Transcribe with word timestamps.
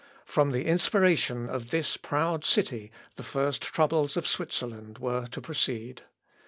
From 0.25 0.49
the 0.49 0.65
inspiration 0.65 1.47
of 1.47 1.69
this 1.69 1.95
proud 1.95 2.43
city 2.43 2.91
the 3.17 3.21
first 3.23 3.61
troubles 3.61 4.17
of 4.17 4.25
Switzerland 4.25 4.97
were 4.97 5.27
to 5.27 5.39
proceed. 5.41 6.01